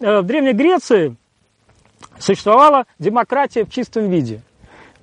э, 0.00 0.20
в 0.20 0.24
Древней 0.24 0.52
Греции 0.52 1.16
существовала 2.18 2.84
демократия 2.98 3.64
в 3.64 3.70
чистом 3.70 4.08
виде. 4.08 4.42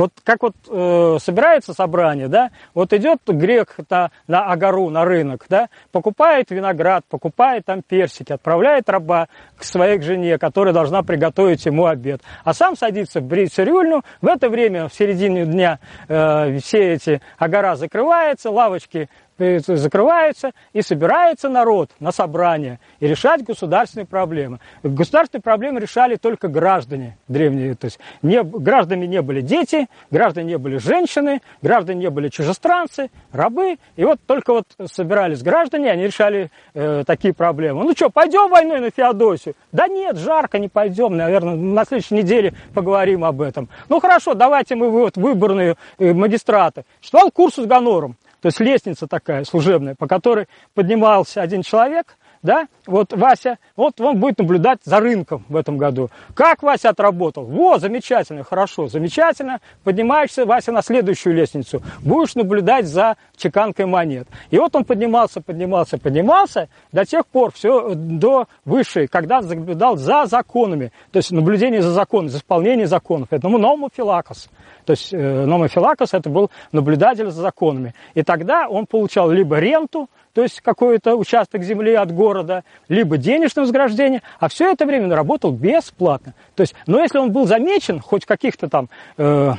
Вот 0.00 0.12
как 0.24 0.40
вот 0.40 0.54
э, 0.66 1.18
собирается 1.20 1.74
собрание, 1.74 2.28
да, 2.28 2.52
вот 2.72 2.90
идет 2.94 3.18
грек 3.26 3.76
на, 3.90 4.10
на 4.26 4.46
агару, 4.46 4.88
на 4.88 5.04
рынок, 5.04 5.44
да, 5.50 5.68
покупает 5.92 6.50
виноград, 6.50 7.04
покупает 7.06 7.66
там 7.66 7.82
персики, 7.82 8.32
отправляет 8.32 8.88
раба 8.88 9.28
к 9.58 9.62
своей 9.62 10.00
жене, 10.00 10.38
которая 10.38 10.72
должна 10.72 11.02
приготовить 11.02 11.66
ему 11.66 11.84
обед, 11.84 12.22
а 12.44 12.54
сам 12.54 12.78
садится 12.78 13.20
в 13.20 13.48
цирюльню, 13.48 14.02
в 14.22 14.26
это 14.26 14.48
время, 14.48 14.88
в 14.88 14.94
середине 14.94 15.44
дня, 15.44 15.80
э, 16.08 16.56
все 16.60 16.94
эти 16.94 17.20
агора 17.36 17.74
закрываются, 17.74 18.50
лавочки 18.50 19.10
закрываются, 19.40 20.52
и 20.72 20.82
собирается 20.82 21.48
народ 21.48 21.90
на 22.00 22.12
собрание 22.12 22.78
и 23.00 23.06
решать 23.06 23.44
государственные 23.44 24.06
проблемы. 24.06 24.60
Государственные 24.82 25.42
проблемы 25.42 25.80
решали 25.80 26.16
только 26.16 26.48
граждане 26.48 27.16
древние. 27.28 27.74
То 27.74 27.86
есть 27.86 27.98
не, 28.22 28.42
гражданами 28.42 29.06
не 29.06 29.22
были 29.22 29.40
дети, 29.40 29.88
граждане 30.10 30.48
не 30.52 30.58
были 30.58 30.76
женщины, 30.78 31.40
граждане 31.62 32.00
не 32.00 32.10
были 32.10 32.28
чужестранцы, 32.28 33.10
рабы. 33.32 33.78
И 33.96 34.04
вот 34.04 34.20
только 34.26 34.52
вот 34.52 34.66
собирались 34.90 35.42
граждане, 35.42 35.90
они 35.90 36.04
решали 36.04 36.50
э, 36.74 37.04
такие 37.06 37.34
проблемы. 37.34 37.84
Ну 37.84 37.92
что, 37.92 38.10
пойдем 38.10 38.50
войной 38.50 38.80
на 38.80 38.90
Феодосию? 38.90 39.54
Да 39.72 39.88
нет, 39.88 40.16
жарко, 40.16 40.58
не 40.58 40.68
пойдем. 40.68 41.16
Наверное, 41.16 41.54
на 41.54 41.84
следующей 41.84 42.14
неделе 42.14 42.54
поговорим 42.74 43.24
об 43.24 43.40
этом. 43.40 43.68
Ну 43.88 44.00
хорошо, 44.00 44.34
давайте 44.34 44.74
мы 44.74 44.90
вот 44.90 45.16
выборные 45.16 45.76
э, 45.98 46.12
магистраты. 46.12 46.84
Читал 47.00 47.30
с 47.30 47.66
Гонором. 47.66 48.16
То 48.40 48.46
есть 48.46 48.60
лестница 48.60 49.06
такая 49.06 49.44
служебная, 49.44 49.94
по 49.94 50.06
которой 50.06 50.46
поднимался 50.74 51.42
один 51.42 51.62
человек, 51.62 52.16
да, 52.42 52.68
вот 52.86 53.12
Вася, 53.12 53.58
вот 53.76 54.00
он 54.00 54.18
будет 54.18 54.38
наблюдать 54.38 54.78
за 54.84 54.98
рынком 54.98 55.44
в 55.48 55.56
этом 55.56 55.76
году. 55.76 56.08
Как 56.34 56.62
Вася 56.62 56.88
отработал? 56.88 57.44
Во, 57.44 57.78
замечательно, 57.78 58.44
хорошо, 58.44 58.88
замечательно. 58.88 59.60
Поднимаешься, 59.84 60.46
Вася, 60.46 60.72
на 60.72 60.80
следующую 60.80 61.34
лестницу. 61.34 61.82
Будешь 62.00 62.34
наблюдать 62.34 62.86
за 62.86 63.16
чеканкой 63.36 63.84
монет. 63.84 64.26
И 64.50 64.58
вот 64.58 64.74
он 64.74 64.84
поднимался, 64.84 65.42
поднимался, 65.42 65.98
поднимался 65.98 66.68
до 66.92 67.04
тех 67.04 67.26
пор, 67.26 67.52
все 67.52 67.94
до 67.94 68.46
высшей, 68.64 69.06
когда 69.06 69.42
наблюдал 69.42 69.96
за 69.96 70.24
законами. 70.24 70.92
То 71.12 71.18
есть 71.18 71.32
наблюдение 71.32 71.82
за 71.82 71.90
законами, 71.90 72.28
за 72.28 72.38
исполнение 72.38 72.86
законов. 72.86 73.28
Это 73.32 73.48
номофилакос. 73.48 74.48
То 74.86 74.92
есть 74.92 75.12
э, 75.12 75.44
номофилакос 75.44 76.14
это 76.14 76.30
был 76.30 76.50
наблюдатель 76.72 77.30
за 77.30 77.42
законами. 77.42 77.94
И 78.14 78.22
тогда 78.22 78.66
он 78.66 78.86
получал 78.86 79.30
либо 79.30 79.58
ренту, 79.58 80.08
то 80.32 80.42
есть 80.42 80.60
какой-то 80.60 81.16
участок 81.16 81.62
земли 81.62 81.94
от 81.94 82.12
города, 82.12 82.64
либо 82.88 83.16
денежное 83.16 83.64
вознаграждение, 83.64 84.22
а 84.38 84.48
все 84.48 84.70
это 84.70 84.86
время 84.86 85.06
он 85.06 85.12
работал 85.12 85.52
бесплатно. 85.52 86.34
То 86.54 86.62
есть, 86.62 86.74
но 86.86 87.00
если 87.00 87.18
он 87.18 87.32
был 87.32 87.46
замечен 87.46 88.00
хоть 88.00 88.24
в 88.24 88.26
каких-то 88.26 88.68
там 88.68 88.88
э, 89.16 89.52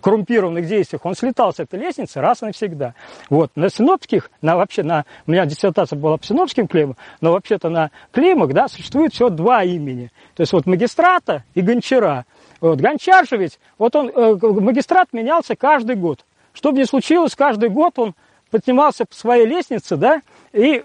коррумпированных 0.00 0.66
действиях, 0.66 1.04
он 1.04 1.14
слетал 1.14 1.52
с 1.52 1.60
этой 1.60 1.78
лестницы 1.78 2.20
раз 2.20 2.42
и 2.42 2.46
навсегда. 2.46 2.94
Вот. 3.30 3.50
На 3.54 3.68
синоптиких, 3.68 4.30
на, 4.42 4.56
вообще 4.56 4.82
на, 4.82 5.04
у 5.26 5.30
меня 5.30 5.46
диссертация 5.46 5.98
была 5.98 6.16
по 6.16 6.24
синоптиким 6.24 6.68
клеймам, 6.68 6.96
но 7.20 7.32
вообще-то 7.32 7.68
на 7.68 7.90
клеймах 8.12 8.52
да, 8.52 8.68
существует 8.68 9.14
всего 9.14 9.30
два 9.30 9.62
имени. 9.64 10.10
То 10.34 10.42
есть 10.42 10.52
вот 10.52 10.66
магистрата 10.66 11.44
и 11.54 11.60
гончара. 11.60 12.26
Вот, 12.60 12.80
гончар 12.80 13.26
же 13.26 13.36
ведь, 13.36 13.60
вот 13.78 13.94
он, 13.94 14.08
э, 14.08 14.36
магистрат 14.42 15.12
менялся 15.12 15.54
каждый 15.54 15.96
год. 15.96 16.24
Что 16.52 16.72
бы 16.72 16.78
ни 16.78 16.84
случилось, 16.84 17.36
каждый 17.36 17.68
год 17.68 17.98
он 17.98 18.14
поднимался 18.50 19.04
по 19.04 19.14
своей 19.14 19.46
лестнице, 19.46 19.96
да, 19.96 20.22
и 20.52 20.82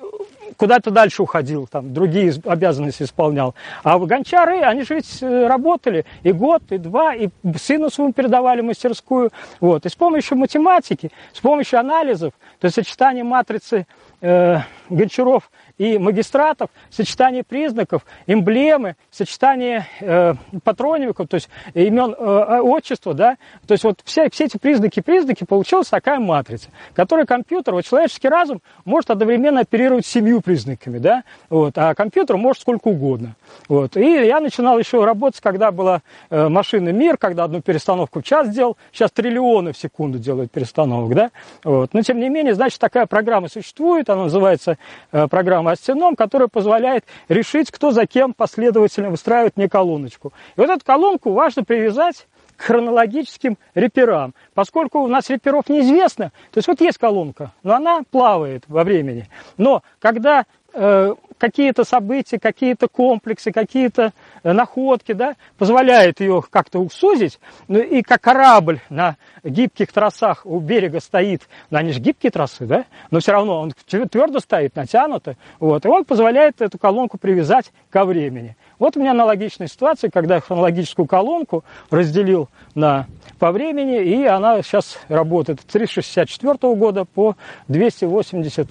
куда-то 0.57 0.91
дальше 0.91 1.23
уходил, 1.23 1.67
там, 1.67 1.93
другие 1.93 2.33
обязанности 2.45 3.03
исполнял. 3.03 3.55
А 3.83 3.97
гончары, 3.99 4.61
они 4.61 4.83
же 4.83 4.95
ведь 4.95 5.21
э, 5.21 5.47
работали 5.47 6.05
и 6.23 6.31
год, 6.31 6.63
и 6.71 6.77
два, 6.77 7.15
и 7.15 7.29
сыну 7.57 7.89
своему 7.89 8.13
передавали 8.13 8.61
мастерскую. 8.61 9.31
Вот. 9.59 9.85
И 9.85 9.89
с 9.89 9.95
помощью 9.95 10.37
математики, 10.37 11.11
с 11.33 11.39
помощью 11.39 11.79
анализов, 11.79 12.33
то 12.59 12.65
есть 12.65 12.75
сочетание 12.75 13.23
матрицы 13.23 13.85
э, 14.21 14.57
Гончаров 14.89 15.51
и 15.77 15.97
магистратов, 15.97 16.69
сочетание 16.89 17.43
признаков, 17.43 18.05
эмблемы, 18.27 18.95
сочетание 19.11 19.87
э, 19.99 20.33
патронимиков, 20.63 21.27
то 21.27 21.35
есть 21.35 21.49
имен 21.73 22.15
э, 22.17 22.59
отчества, 22.61 23.13
да, 23.13 23.37
то 23.67 23.73
есть 23.73 23.83
вот 23.83 24.01
все, 24.03 24.29
все 24.29 24.45
эти 24.45 24.57
признаки, 24.57 25.01
признаки, 25.01 25.43
получилась 25.43 25.87
такая 25.87 26.19
матрица, 26.19 26.69
которую 26.93 27.25
компьютер, 27.27 27.73
вот 27.73 27.85
человеческий 27.85 28.29
разум 28.29 28.61
может 28.85 29.09
одновременно 29.09 29.61
оперировать 29.61 30.05
семью 30.05 30.41
признаками, 30.43 30.97
да, 30.97 31.23
вот, 31.49 31.77
а 31.77 31.95
компьютер 31.95 32.37
может 32.37 32.61
сколько 32.61 32.89
угодно. 32.89 33.35
Вот. 33.67 33.97
И 33.97 34.25
я 34.25 34.39
начинал 34.39 34.77
еще 34.77 35.03
работать, 35.03 35.41
когда 35.41 35.71
была 35.71 36.01
э, 36.29 36.47
машинный 36.49 36.93
мир, 36.93 37.17
когда 37.17 37.45
одну 37.45 37.61
перестановку 37.61 38.21
в 38.21 38.23
час 38.23 38.49
делал, 38.49 38.77
сейчас 38.91 39.11
триллионы 39.11 39.73
в 39.73 39.77
секунду 39.77 40.19
делают 40.19 40.51
перестановок, 40.51 41.15
да, 41.15 41.31
вот. 41.63 41.93
но 41.93 42.01
тем 42.01 42.19
не 42.19 42.29
менее, 42.29 42.53
значит, 42.53 42.79
такая 42.79 43.05
программа 43.05 43.49
существует, 43.49 44.09
она 44.09 44.23
называется 44.23 44.77
э, 45.11 45.27
программа 45.27 45.71
Астеном, 45.71 46.15
которая 46.15 46.47
позволяет 46.47 47.05
решить, 47.29 47.71
кто 47.71 47.91
за 47.91 48.05
кем 48.05 48.33
последовательно 48.33 49.09
выстраивает 49.09 49.57
мне 49.57 49.69
колоночку. 49.69 50.33
И 50.55 50.59
вот 50.59 50.69
эту 50.69 50.85
колонку 50.85 51.31
важно 51.31 51.63
привязать 51.63 52.27
к 52.55 52.61
хронологическим 52.61 53.57
реперам. 53.75 54.33
Поскольку 54.53 54.99
у 54.99 55.07
нас 55.07 55.29
реперов 55.29 55.69
неизвестно, 55.69 56.31
то 56.51 56.57
есть 56.57 56.67
вот 56.67 56.81
есть 56.81 56.97
колонка, 56.97 57.51
но 57.63 57.75
она 57.75 58.01
плавает 58.09 58.63
во 58.67 58.83
времени. 58.83 59.27
Но 59.57 59.83
когда 59.99 60.45
э, 60.73 61.13
какие-то 61.37 61.83
события, 61.83 62.39
какие-то 62.39 62.87
комплексы, 62.87 63.51
какие-то 63.51 64.13
э, 64.43 64.53
находки, 64.53 65.11
да, 65.11 65.35
позволяют 65.57 66.19
ее 66.19 66.41
как-то 66.49 66.87
сузить, 66.89 67.39
ну, 67.67 67.79
и 67.79 68.01
как 68.01 68.21
корабль 68.21 68.79
на 68.89 69.17
гибких 69.43 69.91
трассах 69.91 70.45
у 70.45 70.59
берега 70.59 70.99
стоит, 70.99 71.41
ну, 71.69 71.79
они 71.79 71.91
же 71.91 71.99
гибкие 71.99 72.31
трассы, 72.31 72.65
да, 72.65 72.85
но 73.11 73.19
все 73.19 73.33
равно 73.33 73.59
он 73.59 73.73
твердо 73.73 74.39
стоит, 74.39 74.75
натянуто, 74.75 75.35
вот, 75.59 75.85
и 75.85 75.87
он 75.89 76.05
позволяет 76.05 76.61
эту 76.61 76.77
колонку 76.77 77.17
привязать 77.17 77.71
ко 77.89 78.05
времени. 78.05 78.55
Вот 78.79 78.97
у 78.97 78.99
меня 78.99 79.11
аналогичная 79.11 79.67
ситуация, 79.67 80.09
когда 80.09 80.35
я 80.35 80.41
хронологическую 80.41 81.05
колонку 81.05 81.63
разделил 81.89 82.49
на, 82.75 83.07
по 83.39 83.51
времени, 83.51 84.03
и 84.03 84.25
она 84.25 84.61
сейчас 84.61 84.97
работает 85.07 85.61
с 85.61 85.65
364 85.65 86.75
года 86.75 87.05
по 87.05 87.35
280 87.67 88.69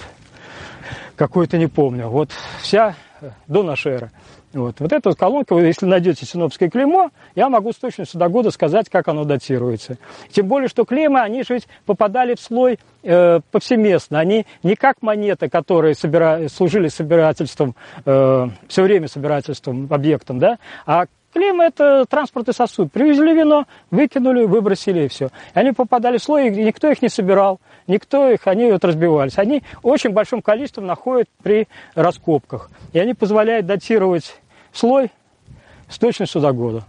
какой-то 1.16 1.58
не 1.58 1.66
помню. 1.66 2.08
Вот 2.08 2.30
вся 2.60 2.96
э, 3.20 3.30
до 3.46 3.62
нашей 3.62 3.92
эры. 3.92 4.10
Вот, 4.52 4.80
вот 4.80 4.92
эта 4.92 5.14
колонка, 5.14 5.54
вы, 5.54 5.62
если 5.62 5.86
найдете 5.86 6.26
синопское 6.26 6.68
клеймо, 6.68 7.10
я 7.34 7.48
могу 7.48 7.72
с 7.72 7.76
точностью 7.76 8.20
до 8.20 8.28
года 8.28 8.50
сказать, 8.50 8.90
как 8.90 9.08
оно 9.08 9.24
датируется. 9.24 9.96
Тем 10.30 10.46
более, 10.46 10.68
что 10.68 10.84
клеймы, 10.84 11.20
они 11.20 11.42
же 11.42 11.54
ведь 11.54 11.68
попадали 11.86 12.34
в 12.34 12.40
слой 12.40 12.78
э, 13.02 13.40
повсеместно. 13.50 14.18
Они 14.18 14.46
не 14.62 14.76
как 14.76 15.00
монеты, 15.00 15.48
которые 15.48 15.94
собира... 15.94 16.48
служили 16.48 16.88
собирательством, 16.88 17.74
э, 18.04 18.48
все 18.68 18.82
время 18.82 19.08
собирательством, 19.08 19.88
объектом, 19.90 20.38
да, 20.38 20.58
а 20.84 21.06
Клим– 21.32 21.60
это 21.62 22.04
транспортный 22.04 22.52
сосуд. 22.52 22.92
Привезли 22.92 23.34
вино, 23.34 23.66
выкинули, 23.90 24.44
выбросили 24.44 25.04
и 25.04 25.08
все. 25.08 25.26
И 25.54 25.58
они 25.58 25.72
попадали 25.72 26.18
в 26.18 26.22
слой, 26.22 26.48
и 26.48 26.64
никто 26.64 26.90
их 26.90 27.00
не 27.00 27.08
собирал, 27.08 27.58
никто 27.86 28.28
их, 28.28 28.46
они 28.46 28.70
вот 28.70 28.84
разбивались. 28.84 29.38
Они 29.38 29.62
очень 29.82 30.10
большим 30.10 30.42
количеством 30.42 30.86
находят 30.86 31.28
при 31.42 31.68
раскопках. 31.94 32.70
И 32.92 32.98
они 32.98 33.14
позволяют 33.14 33.64
датировать 33.64 34.40
слой 34.72 35.10
с 35.88 35.98
точностью 35.98 36.42
до 36.42 36.52
года. 36.52 36.84